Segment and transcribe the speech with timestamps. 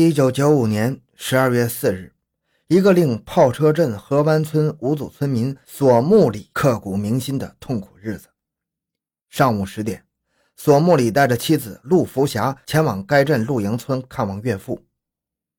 [0.00, 2.12] 一九九五年十二月四日，
[2.68, 8.28] 一个令炮车镇河湾村五组村民索木里刻骨铭心的痛苦日子。
[9.28, 10.04] 上午十点，
[10.54, 14.84] 索木里带着妻子陆福霞前往该镇露营村看望岳父。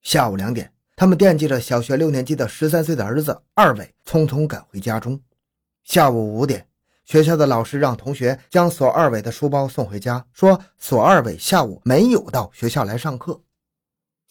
[0.01, 5.19] 下午两点，他们惦记着小学六年级的十三岁的儿子二伟，匆匆赶回家中。
[5.83, 6.65] 下午五点，
[7.03, 13.41] 学校的老师让同学将索二伟的书包送回家，说索二伟下午没有到学校来上课。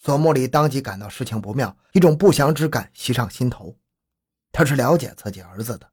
[0.01, 3.75] 索木里当即感到事情不妙，一种不祥之感袭上心头。
[4.51, 5.87] 他是了解自己儿子的，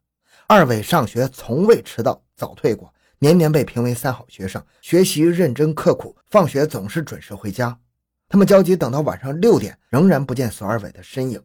[0.47, 7.77] 二伟上学从未迟到早退过，年年被评为三好学生，学习认真刻苦，放学总是准时回家。
[8.28, 11.42] 他们焦急等到晚上六点，仍然不见索二伟的身影。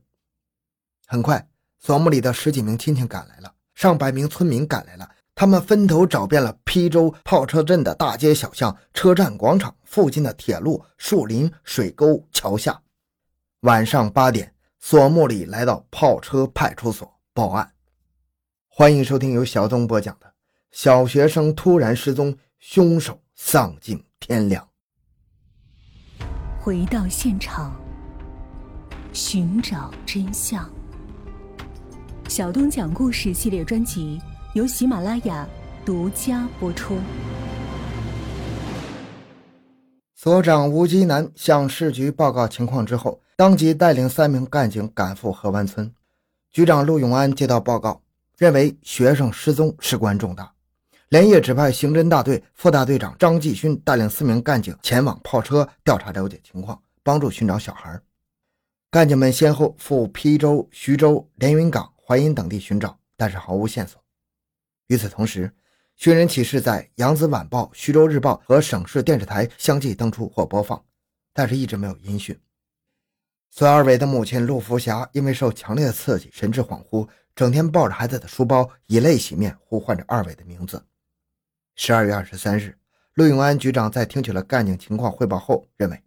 [1.07, 1.49] 很快，
[1.79, 5.09] 索木里的十几名亲戚赶来了，上百名村民赶来了。
[5.41, 12.79] 他们分头找遍了邳州炮车镇的大街小巷、车站广场附近的铁路、树林、水沟、桥下。
[13.61, 17.73] 晚上八点，索木里来到炮车派出所报案。
[18.67, 20.27] 欢迎收听由小东播讲的
[20.71, 24.63] 《小学生突然失踪，凶手丧尽天良》。
[26.59, 27.75] 回到现场，
[29.11, 30.69] 寻找真相。
[32.29, 34.21] 小东讲故事系列专辑。
[34.53, 35.47] 由喜马拉雅
[35.85, 36.97] 独家播出。
[40.13, 45.89] 所长吴基南向市局报告情况之后，当即带领三名干警赶赴河湾村。
[46.51, 48.01] 局长陆永安接到报告，
[48.37, 50.51] 认为学生失踪事关重大，
[51.07, 57.97] 连夜指派刑侦大队副大队长张继勋带领四名干警前往炮车调查了解情况，帮助寻找小孩。
[58.89, 64.00] 干警们先后赴邳州、徐州、连云港、淮阴等地寻找，但是毫无线索。
[64.91, 65.49] 与此同时，
[65.95, 70.83] 寻人启事在《扬子晚报》《徐州日报》和省市电视台相继登出或播放，
[71.31, 72.37] 但是一直没有音讯。
[73.51, 80.83] 孙二伟的母亲陆福霞因为受强烈的刺激，神志恍惚，整天抱着孩子的书包，以泪洗面，呼唤着二伟的名字。
[81.77, 82.77] 十二月二十三日，
[83.13, 86.03] 陆永安局长在听取了干警情况汇报后，认为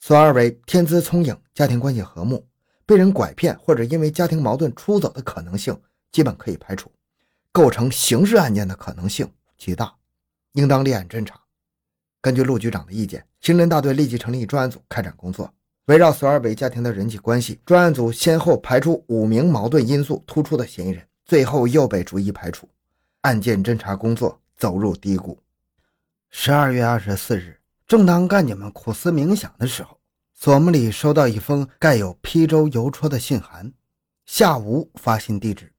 [0.00, 2.46] 孙二伟天资聪颖，家庭关系和睦，
[2.84, 5.74] 被人拐骗或者因为家庭矛盾出走的可能性
[6.12, 6.92] 基本可以排除。
[7.56, 9.94] 构成刑事案件的可能性极大，
[10.52, 11.40] 应当立案侦查。
[12.20, 15.50] 根据陆局长的意见，刑侦大队立即成立专案组开展工作。
[15.86, 22.68] 围绕索二伟家庭的人际关系，专案组先后排除五名矛盾因素突出的嫌疑人，最后又被逐一排除，
[23.22, 25.38] 案件侦查工作走入低谷。
[26.28, 29.98] 十二月二十四日，正当干警们苦思冥想的时候，
[30.34, 33.72] 索木里收到一封盖有邳州邮戳的信函，
[34.26, 35.72] 下无发信地址，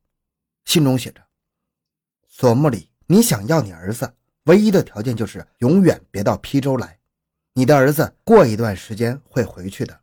[0.66, 1.27] 信中写着。
[2.40, 7.00] 索木里，你想要你儿子，唯一的条件就是永远别到邳州来。
[7.54, 10.00] 你的儿子过一段时间会回去的。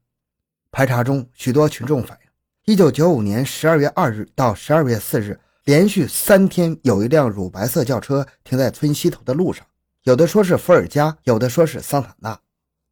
[0.72, 2.28] 排查中，许多群众反映，
[2.64, 9.64] 一九九五年十二月二日到十二月四日，连续三天有一辆乳白色轿车停在村西头的路上，
[10.02, 12.36] 有的说是伏尔加，有的说是桑塔纳。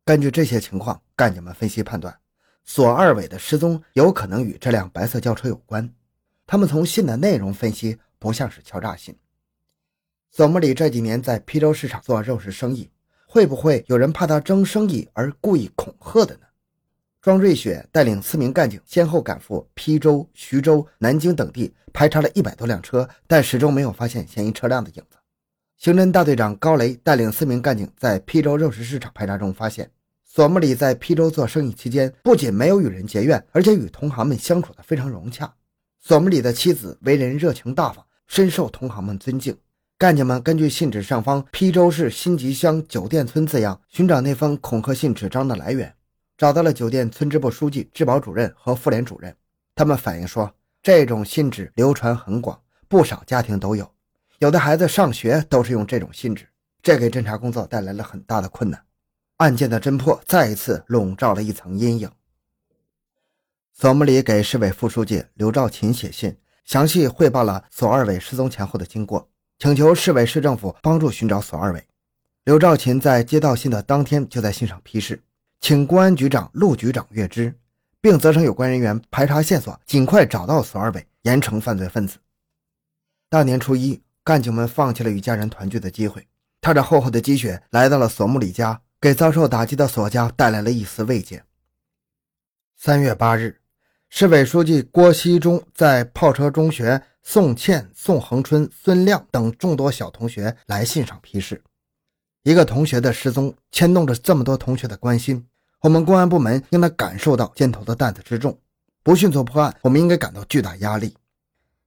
[0.04, 2.16] 根据这些情况，干警们分析判断，
[2.64, 5.92] 索二伟的失踪有可能与这辆白色轿车有关。
[6.46, 9.12] 他们从信的内容分析，不像是敲诈信。
[10.34, 12.88] 索木里这几年在邳州市场做肉食生意，
[13.26, 16.46] 会不会有人怕他争生意而故意恐吓的呢？
[17.20, 25.18] 庄瑞雪带领四名干警先后赶赴邳州、徐州、南京等地，排查了一百多辆车，但始终没有发现嫌疑车辆的影子。
[25.76, 29.90] 刑侦大队长高雷带领四名干警在邳州肉食市场排查中发现，
[30.24, 35.52] 索木里在邳州做生意期间，不仅没有与人结怨，而且与同行们相处得非常融洽。
[36.00, 39.54] 索木里的妻子为人热情大方，深受同行们尊敬。
[40.02, 45.94] 干警们根据信纸上方“邳州市新集乡酒店村”字样，寻找那封恐吓信纸张的来源，
[46.36, 49.32] 找到了酒店村支部书记、治保主任和妇联主任。
[49.76, 50.52] 他们反映说，
[50.82, 53.88] 这种信纸流传很广，不少家庭都有，
[54.40, 56.48] 有的孩子上学都是用这种信纸，
[56.82, 58.82] 这给侦查工作带来了很大的困难。
[59.36, 62.10] 案件的侦破再一次笼罩了一层阴影。
[63.72, 69.28] 索木里给市委副书记刘兆勤写信，详细汇报了索二伟失踪前后的经过。
[69.62, 71.86] 请求市委市政府帮助寻找索二伟。
[72.42, 75.22] 刘兆勤在接到信的当天就在信上批示，
[75.60, 77.54] 请公安局长陆局长阅知，
[78.00, 82.18] 并责成有关人员排查线索，尽快找到索二伟，严惩犯罪分子。
[83.30, 86.26] 大年初一，干警们放弃了与家人团聚的机会，
[86.60, 91.44] 踏着厚厚的积雪来到了索木里家，给遭受打击的索家带来了一丝慰藉。
[92.76, 93.60] 三月八日。
[94.14, 101.62] 市委书记郭锡忠在炮车中学宋倩、宋恒春、孙亮等众多小同学来信上批示：
[102.42, 105.46] 一个同学的失踪牵动着这么多同学的关心，
[105.80, 108.58] 我们公安部门应当感受到肩头的担子之重，
[109.02, 111.14] 不迅速破案，我们应该感到巨大压力。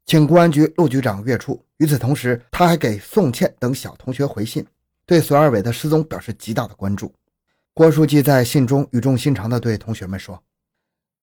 [0.06, 1.62] 请公安局陆局长阅处。
[1.78, 4.66] 与此同时，他还给宋倩等小同学回信，
[5.06, 7.14] 对索二伟的失踪表示极大的关注。
[7.74, 10.42] 郭书记在信中语重心长地对同学们说：“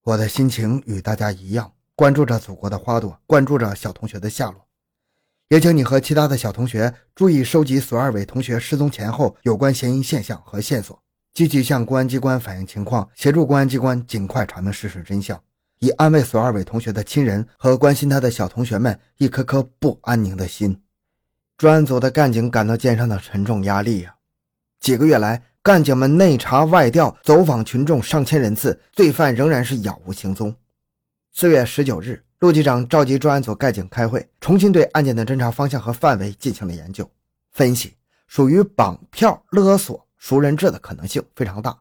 [0.04, 1.72] 我的心情与大家一样，
[2.02, 4.66] 关注着祖国的花朵，关注着小同学的下落。
[5.50, 11.00] 也请你和其他的小同学注意收集索二伟同学失踪前后有关嫌疑现象和线索。”
[11.32, 15.40] 积极向公安机关反映情况，协助公安机关尽快查明事实真相，
[15.78, 20.82] 以安慰索二伟同学的亲人和关心他的小同学们一颗颗不安宁的心。
[21.56, 24.16] 专案组的干警感到肩上的沉重压力呀！
[24.80, 30.52] 几个月来，干警们内查外调，走访群众上千人次，罪犯仍然是杳无行踪。
[31.34, 37.10] 四月十九日，陆局长召集专案组干警开会，重新对案件的侦查方向和范围进行了研究
[37.50, 37.96] 分析，
[38.28, 40.06] 属于绑票勒索。
[40.18, 41.76] 熟人质的可能性非常大，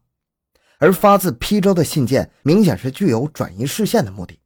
[0.79, 4.39] 而发自邳州的信件明显是具有转移视线的目的。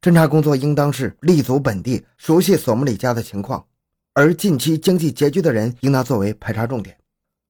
[0.00, 3.66] 侦查工作应当是立足本地，熟悉索姆里家的情况，
[4.12, 6.96] 而近期经济拮据的人应当作为排查重点。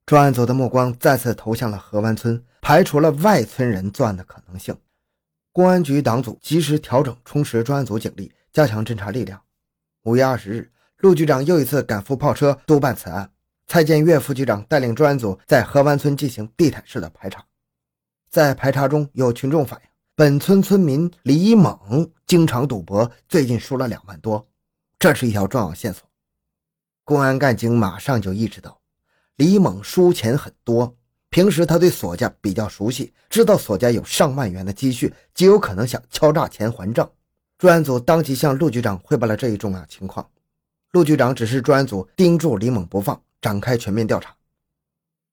[0.06, 4.74] 专案组的目光再次投向了河湾村，排除了外村人作案的可能性。
[5.56, 9.40] 公安局党组及时调整充实专案组警力，加强侦查力量。
[10.02, 13.32] 五月二十日，陆局长又一次赶赴炮车督办此案。
[13.66, 17.42] 蔡建岳副局长带领专案组在河湾村进行地毯式的排查，
[18.28, 24.46] 在排查中有群众反映，本村村民李猛经常赌博，最近输了两万多，
[24.98, 26.06] 这是一条重要线索。
[27.02, 28.78] 公安干警马上就意识到，
[29.36, 30.94] 李猛输钱很多，
[31.30, 37.10] 平时他对索家比较熟悉，知道索家有上万元的积蓄，极有可能想敲诈钱还账。
[37.58, 40.28] 专案组当即向陆局长汇报了这一重要情况，
[40.92, 43.20] 陆局长指示专案组盯住李猛不放。
[43.42, 44.34] 展开全面调查。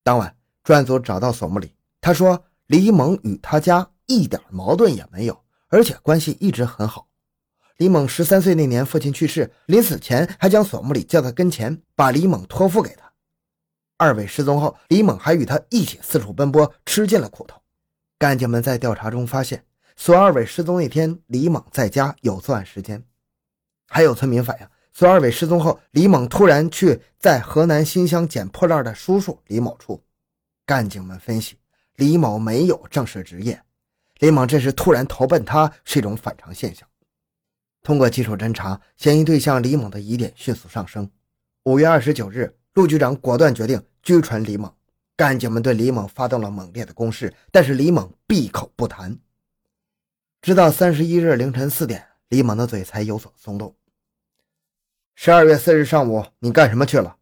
[0.03, 7.07] 当晚，专案组找到索木里，他说李猛与他家一点矛盾也没有，而且关系一直很好。
[7.77, 13.02] 李猛十三岁那年，父亲去世，临死前还将索木里叫到跟前，把李猛托付给他。
[13.97, 17.61] 二伟失踪后，李猛还与他一起四处奔波，吃尽了苦头。
[18.17, 23.03] 干警们在调查中发现，孙二伟失踪那天，李猛在家有作案时间。
[23.87, 24.67] 还有村民反映。
[24.95, 30.03] 孙二伟失踪后，李猛突然去在河南新乡捡破烂的叔叔李某处。
[30.65, 31.57] 干警们分析，
[31.95, 33.61] 李某没有正式职业，
[34.19, 36.87] 李猛这时突然投奔他是一种反常现象。
[37.81, 41.09] 通过技术侦查，嫌疑对象李猛的疑点迅速上升。
[41.63, 44.73] 五月二十九日，陆局长果断决定拘传李猛。
[45.15, 49.17] 干警们对李猛发动了猛烈的攻势，但是李猛闭口不谈。
[50.41, 53.75] 直到三十一日凌晨四点，李猛的嘴才有所松动。
[55.13, 57.17] 十二月四日上午，你干什么去了？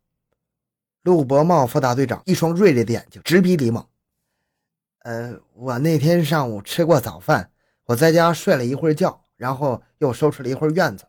[1.04, 3.86] 陆伯茂副大队长一双锐利的眼睛直逼李猛。
[5.00, 7.52] 呃，我那天上午吃过早饭，
[7.86, 11.06] 我在家睡了一会儿觉，然后又收拾了一会儿院子。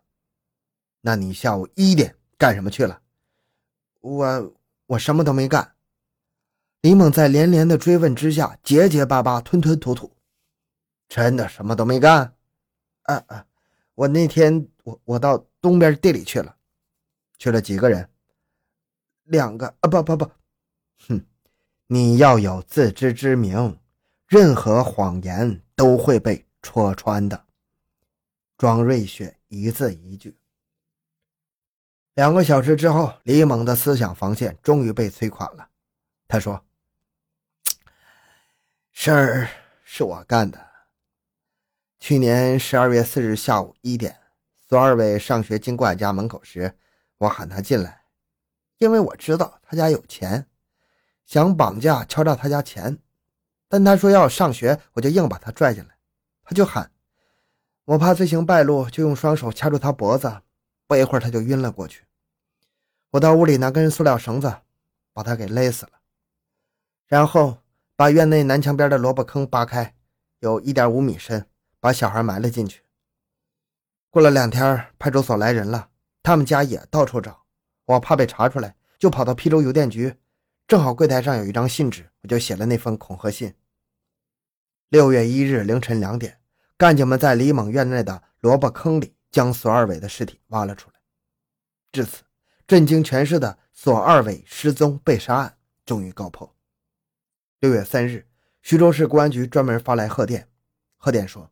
[1.03, 3.01] 那你下午一点干什么去了？
[4.02, 4.54] 我
[4.87, 5.75] 我什么都没干。
[6.82, 10.12] 李猛在连连的追问之下，结结巴巴，吞吞吐吐。
[11.08, 12.34] 真的什么都没干？
[13.02, 13.46] 啊啊！
[13.94, 16.56] 我那天我我到东边地里去了。
[17.38, 18.08] 去了几个人？
[19.25, 19.88] 两个啊！
[19.88, 20.31] 不不不，
[21.08, 21.25] 哼！
[21.87, 23.78] 你要有自知之明，
[24.26, 27.44] 任何谎言都会被戳穿的。
[28.56, 30.36] 庄瑞雪一字一句。
[32.14, 35.69] 两个小时之后，李猛的思想防线终于被摧垮了。
[36.28, 36.64] 他说
[38.92, 39.48] ：“事儿
[39.84, 40.58] 是我干的。
[41.98, 44.19] 去年十二月四日下午一点，
[44.69, 46.76] 孙二伟上学经过俺家门口时。”
[47.22, 48.02] 我喊他进来，
[48.78, 50.48] 因为我知道他家有钱，
[51.24, 52.98] 想绑架敲诈他家钱，
[53.69, 55.96] 但他说要上学，我就硬把他拽进来。
[56.42, 56.90] 他就喊，
[57.84, 60.42] 我怕罪行败露，就用双手掐住他脖子，
[60.93, 62.05] 不一会儿他就晕了过去。
[63.13, 64.58] 我到屋里拿根塑料绳子，
[65.15, 65.93] 把他给勒死了，
[67.06, 67.63] 然后
[67.96, 69.94] 把院内南墙边的萝卜坑扒开，
[70.41, 71.46] 有一点五米深，
[71.81, 72.82] 把小孩埋了进去。
[74.11, 75.89] 过了两天，派出所来人了。
[76.22, 77.46] 他们家也到处找，
[77.87, 80.15] 我怕被查出来，就跑到邳州邮电局，
[80.69, 83.55] 正好柜台上有一张信纸，我就写了那封恐吓信。
[84.91, 86.39] 六月一日凌晨两点，
[86.77, 91.01] 干警们在李猛院内的萝卜坑里将索二伟的尸体挖了出来。
[91.91, 92.22] 至此，
[92.67, 96.55] 震惊全市的索二伟失踪被杀案终于告破。
[97.58, 98.27] 六月三日，
[98.60, 100.48] 徐州市公安局专门发来贺电，
[100.96, 101.51] 贺电说。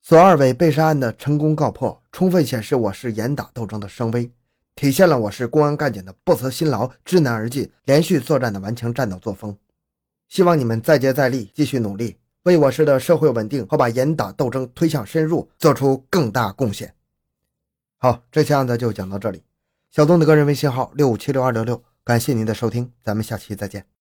[0.00, 4.32] 索二伟被杀案的成功告破，充分显示我市严打斗争的声威，
[4.74, 9.58] 体现了我市公安干警的不辞辛劳、知难而进、连续作战的顽强战斗作风。
[10.28, 16.94] 希望你们再接再厉，继续努力，为我市的社会稳定和把严打斗争推向深入做出更大贡献。
[17.98, 19.42] 好，这期案子就讲到这里。
[19.90, 23.97] 小东的个人微信号六五七六二六六，感谢您的收听，咱们下期再见。